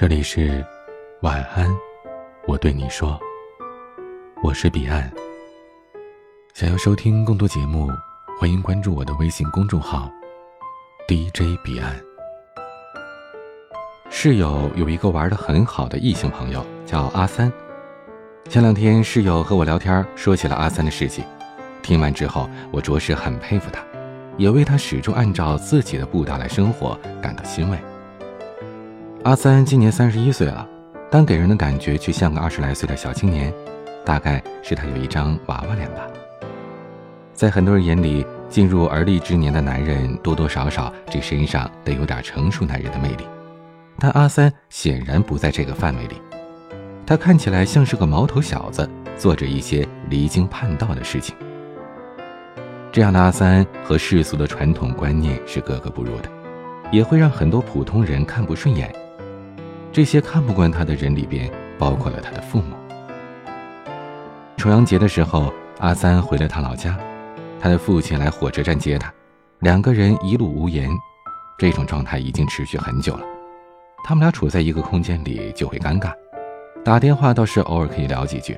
[0.00, 0.64] 这里是
[1.22, 1.68] 晚安，
[2.46, 3.18] 我对你说，
[4.44, 5.12] 我是彼岸。
[6.54, 7.90] 想要收听更多节目，
[8.38, 10.08] 欢迎关注我的微信公众号
[11.08, 12.00] DJ 彼岸。
[14.08, 17.52] 室友有一个玩的很好的异性朋友，叫阿三。
[18.48, 21.24] 前两天室友和我聊天，说起了阿三的事迹。
[21.82, 23.82] 听完之后，我着实很佩服他，
[24.36, 27.76] 也为他始终按照自己的步调来生活感到欣慰。
[29.24, 30.66] 阿三今年三十一岁了，
[31.10, 33.52] 但给人的感觉却像个二十来岁的小青年，
[34.04, 36.06] 大概是他有一张娃娃脸吧。
[37.32, 43.26] 在很多人眼里，进入而立之年的男人多多少少这身上得有点成熟男人的魅力，
[43.98, 46.14] 但阿三显然不在这个范围里。
[47.04, 51.34] 他看起来像是个毛头小子，做着一些离经叛道的事情。
[52.92, 56.30] 这样的阿三和世俗的传统观念是格格不入的，
[56.92, 58.94] 也会让很多普通人看不顺眼。
[59.90, 62.76] 这些看不惯他的人里边，包括了他的父母。
[64.56, 66.96] 重阳节的时候，阿三回了趟老家，
[67.60, 69.12] 他的父亲来火车站接他，
[69.60, 70.90] 两个人一路无言。
[71.58, 73.24] 这种状态已经持续很久了，
[74.04, 76.12] 他们俩处在一个空间里就会尴尬。
[76.84, 78.56] 打电话倒是偶尔可以聊几句，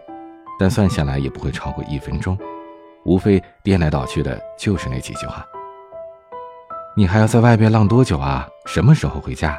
[0.58, 2.36] 但算下来也不会超过一分钟，
[3.06, 5.46] 无非颠来倒去的就是那几句话。
[6.94, 8.46] 你还要在外边浪多久啊？
[8.66, 9.58] 什么时候回家？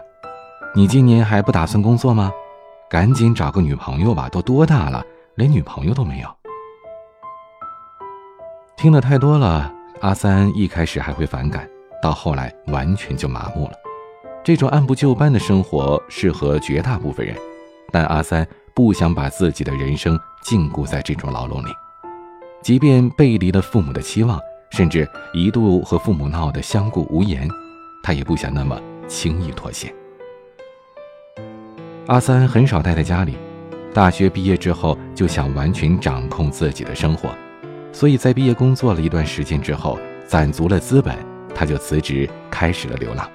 [0.73, 2.31] 你今年还不打算工作吗？
[2.89, 5.03] 赶紧找个女朋友吧，都多大了，
[5.35, 6.29] 连女朋友都没有。
[8.77, 9.69] 听得太多了，
[9.99, 11.69] 阿三一开始还会反感，
[12.01, 13.73] 到后来完全就麻木了。
[14.45, 17.35] 这种按部就班的生活适合绝大部分人，
[17.91, 21.69] 但阿三不想把自己的人生禁锢在这种牢笼里。
[22.61, 27.45] 即便背离了父母的期望，甚至一度和父母闹得相顾无言，
[28.01, 29.93] 他也不想那么轻易妥协。
[32.07, 33.37] 阿三很少待在家里，
[33.93, 37.29] 大学毕业之后就想完全掌控自己的生活，
[37.93, 41.15] 所以在毕业工作了一段时间之后，攒足了资本，
[41.53, 43.29] 他就辞职开始了流浪。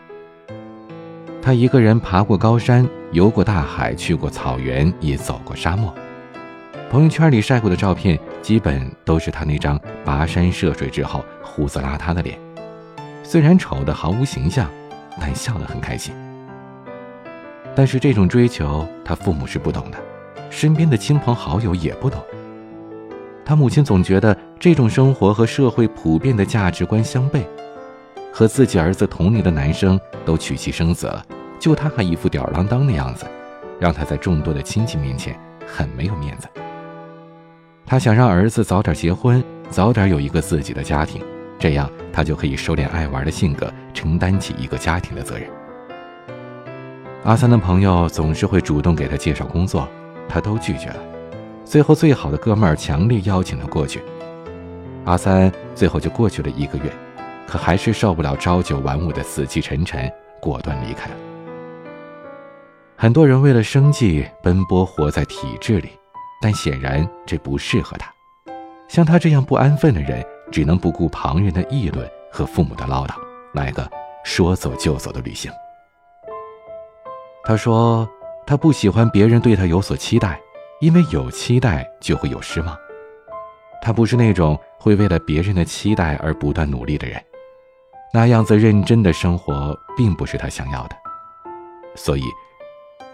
[1.40, 5.94] 他一个人爬过高山，游过大海，去过草原，也走过沙漠。
[6.90, 12.36] 朋友圈里晒过的照片，基本都是他那张跋山涉水之后胡子邋遢的脸，
[13.22, 14.68] 虽然丑得毫无形象，
[15.20, 16.12] 但笑得很开心。
[17.76, 19.98] 但是这种追求，他父母是不懂的，
[20.48, 22.18] 身边的亲朋好友也不懂。
[23.44, 27.42] 他母亲总觉得这种生活和社会普遍的价值观相悖，
[28.32, 31.22] 和自己儿子同龄的男生都娶妻生子了，
[31.60, 33.26] 就他还一副吊儿郎当的样子，
[33.78, 36.48] 让他在众多的亲戚面前很没有面子。
[37.84, 41.22] 他想让儿子早点结婚，早点有一个自己的家庭，
[41.58, 45.46] 这样他就可以收敛爱玩的性格，承担起一个家庭的责任。
[47.24, 49.88] 阿三的朋友总是会主动给他介绍工作，
[50.28, 50.96] 他都拒绝了。
[51.64, 54.00] 最后，最好的哥们儿强烈邀请他过去，
[55.04, 56.84] 阿三最后就过去了一个月，
[57.48, 60.08] 可还是受不了朝九晚五的死气沉沉，
[60.40, 61.16] 果断离开了。
[62.96, 65.90] 很多人为了生计奔波，活在体制里，
[66.40, 68.08] 但显然这不适合他。
[68.86, 73.14] 像他这样不安分的人，只能不顾旁人的议论和父母的唠叨，
[73.54, 73.90] 来个
[74.24, 75.50] 说走就走的旅行。
[77.46, 78.08] 他说
[78.44, 80.40] ：“他不喜欢别人对他有所期待，
[80.80, 82.76] 因为有期待就会有失望。
[83.80, 87.22] 他不是那种会为了别人的期待而不断努力的人，
[88.12, 90.96] 那样子认真的生活并不是他想要的。
[91.94, 92.24] 所以，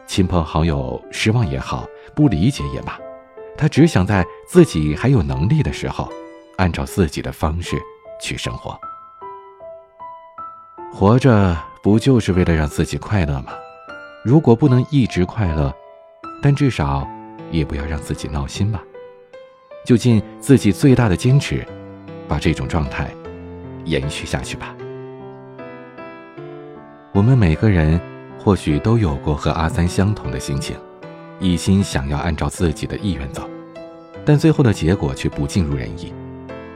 [0.07, 2.99] 亲朋好友失望也好，不理解也罢，
[3.55, 6.11] 他只想在自己还有能力的时候，
[6.57, 7.77] 按照自己的方式
[8.19, 8.81] 去生活。
[10.91, 13.53] 活着不就是为了让自己快乐吗？”
[14.25, 15.75] 如果不能一直快乐，
[16.41, 17.09] 但至少
[17.51, 18.81] 也不要让自己闹心吧。
[19.85, 21.67] 就尽自己最大的坚持，
[22.29, 23.11] 把这种状态
[23.85, 24.77] 延续下去吧。
[27.13, 28.01] 我们每个人
[28.39, 30.77] 或许都有过和阿三相同的心情，
[31.41, 33.51] 一心想要按照自己的意愿走，
[34.25, 36.15] 但最后的结果却不尽如人意。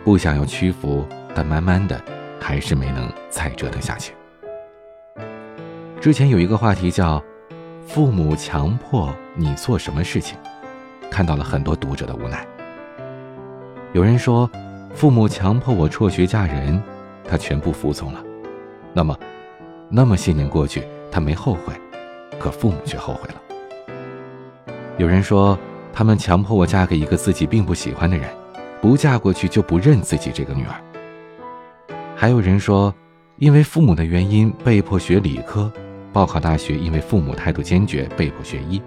[0.02, 2.02] 不想要屈服，但慢慢的
[2.40, 4.12] 还是没能再折腾下去。
[6.00, 7.22] 之前有一个话题叫。
[7.86, 10.36] 父母强迫你做什么事情，
[11.08, 12.44] 看到了很多读者的无奈。
[13.92, 14.50] 有人说，
[14.92, 16.82] 父母强迫我辍学嫁人，
[17.24, 18.22] 他全部服从了。
[18.92, 19.16] 那么，
[19.88, 21.72] 那么些年过去，他没后悔，
[22.40, 23.94] 可父母却后悔了。
[24.98, 25.56] 有人说，
[25.92, 28.28] 他们强迫我嫁给一个自己并不喜欢的人，
[28.82, 30.74] 不嫁过去就不认自己这个女儿。
[32.16, 32.92] 还有人说，
[33.36, 35.72] 因为父母的原因被迫学理科。
[36.16, 38.80] 报考大学，因为父母态度坚决，被迫学医。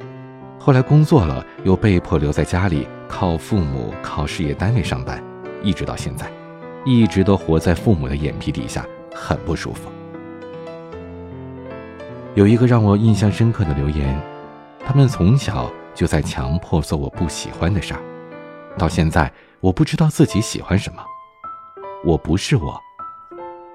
[0.58, 5.24] 后来工作了，又被迫留在家里，靠父母、靠事业单位上班，
[5.62, 6.26] 一直到现在，
[6.84, 8.84] 一直都活在父母的眼皮底下，
[9.14, 9.92] 很不舒服。
[12.34, 14.20] 有一个让我印象深刻的留言，
[14.84, 18.00] 他们从小就在强迫做我不喜欢的事儿，
[18.76, 21.04] 到现在我不知道自己喜欢什么。
[22.04, 22.82] 我不是我，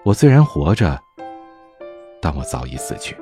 [0.04, 1.00] 我虽然活着，
[2.20, 3.16] 但我早已死去。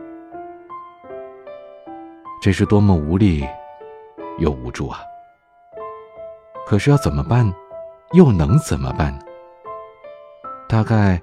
[2.43, 3.47] 这是多么无力
[4.39, 4.99] 又无助啊！
[6.67, 7.49] 可是要怎么办？
[8.15, 9.17] 又能怎么办？
[10.69, 11.23] 大概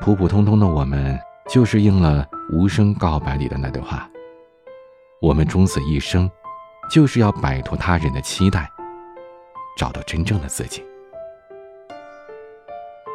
[0.00, 1.16] 普普通通的我们，
[1.48, 2.26] 就是应了
[2.56, 4.10] 《无声告白》里的那段话：
[5.22, 6.28] 我们终此一生，
[6.90, 8.68] 就是要摆脱他人的期待，
[9.78, 10.84] 找到真正的自己。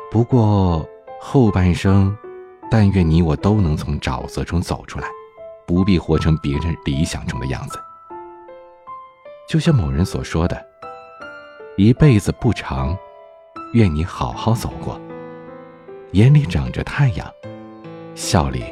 [0.09, 0.87] 不过
[1.19, 2.17] 后半生，
[2.69, 5.09] 但愿你我都能从沼泽中走出来，
[5.71, 7.79] 不必活成别人理想中的样子。
[9.47, 10.61] 就像某人所说的
[11.79, 12.97] ：“一辈子不长，
[13.71, 14.99] 愿你好好走过，
[16.11, 17.25] 眼里长着太阳，
[18.15, 18.65] 笑里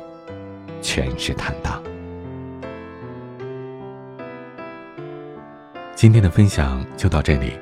[0.81, 1.81] 全是坦荡。”
[5.95, 7.53] 今天的分享就到这里，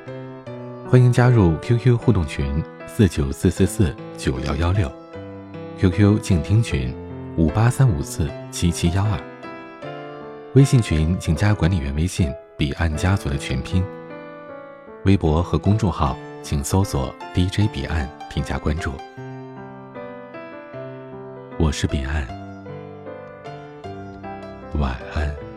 [0.90, 2.60] 欢迎加入 QQ 互动群。
[2.88, 4.90] 四九四四四九幺幺六
[5.78, 6.92] ，QQ 静听群
[7.36, 9.16] 五八三五四七七幺二，
[10.54, 13.84] 微信群请加管理员微信彼岸家族的全拼，
[15.04, 18.92] 微博和公众号请搜索 DJ 彼岸添加关注。
[21.58, 22.26] 我是彼岸，
[24.78, 25.47] 晚安。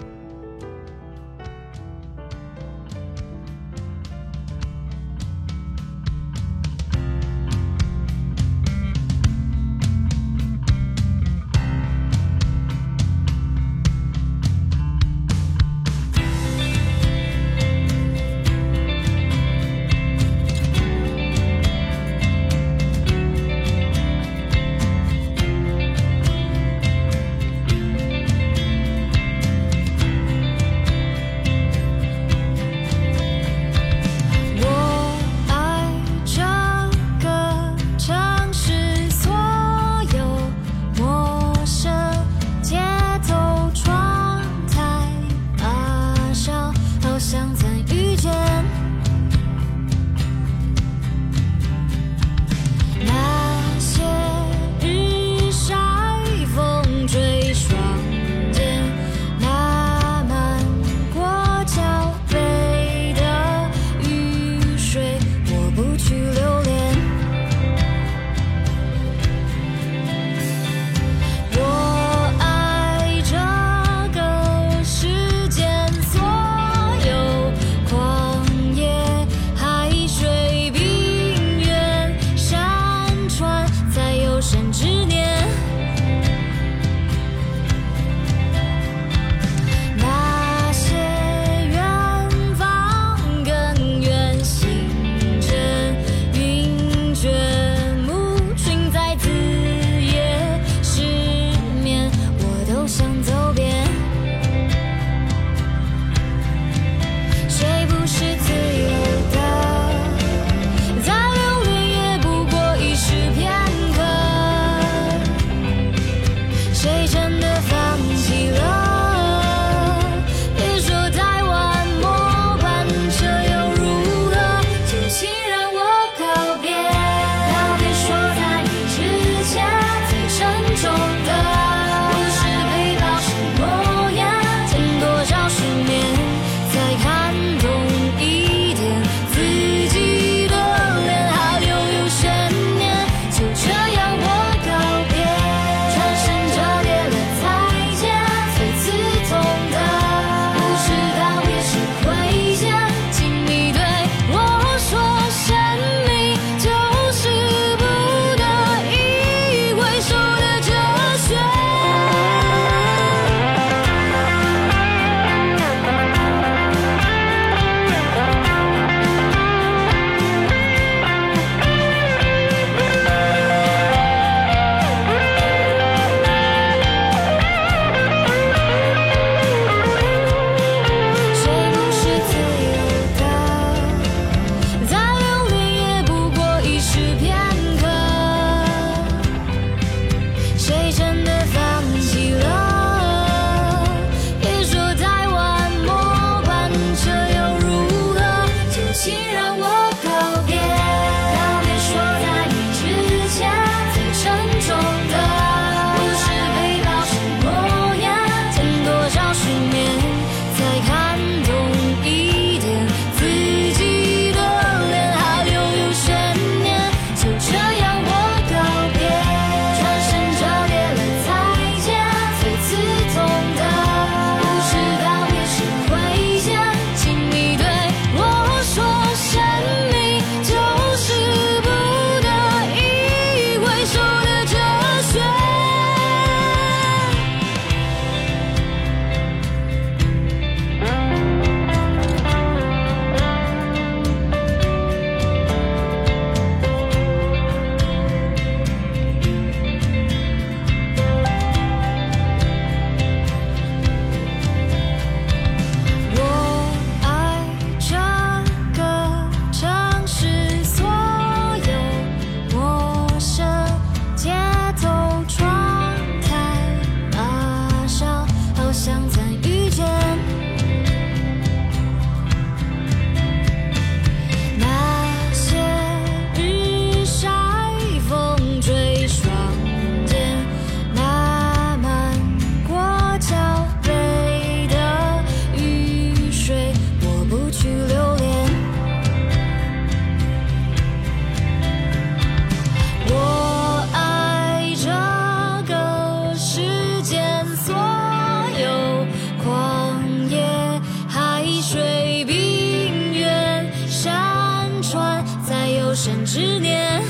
[305.92, 307.04] 有生之年，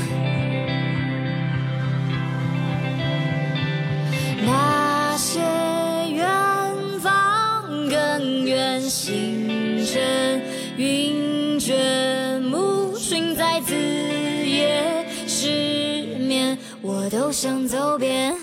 [4.44, 5.38] 那些
[6.10, 6.26] 远
[7.00, 10.42] 方，更远，星辰，
[10.76, 18.34] 云卷，暮寻在子夜，失眠，我都想走遍。